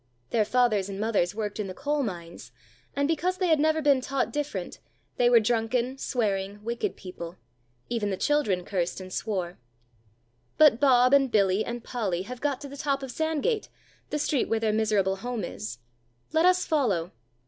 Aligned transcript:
Their 0.31 0.45
fathers 0.45 0.89
and 0.89 0.99
mothers 0.99 1.35
worked 1.35 1.59
in 1.59 1.67
the 1.67 1.75
coal 1.75 2.01
mines, 2.01 2.51
and 2.95 3.07
because 3.07 3.37
they 3.37 3.49
had 3.49 3.59
never 3.59 3.83
been 3.83 4.01
taught 4.01 4.33
different, 4.33 4.79
they 5.17 5.29
were 5.29 5.39
drunken, 5.39 5.99
swearing, 5.99 6.63
wicked 6.63 6.95
people; 6.97 7.37
even 7.87 8.09
the 8.09 8.17
children 8.17 8.65
cursed 8.65 8.99
and 8.99 9.13
swore. 9.13 9.59
But 10.57 10.79
Bob 10.79 11.13
and 11.13 11.29
Billy 11.31 11.63
and 11.63 11.83
Polly 11.83 12.23
have 12.23 12.41
got 12.41 12.59
to 12.61 12.67
the 12.67 12.77
top 12.77 13.03
of 13.03 13.11
Sandgate, 13.11 13.69
the 14.09 14.17
street 14.17 14.49
where 14.49 14.59
their 14.59 14.73
miserable 14.73 15.17
home 15.17 15.43
is; 15.43 15.77
let 16.33 16.47
us 16.47 16.65
follow. 16.65 17.11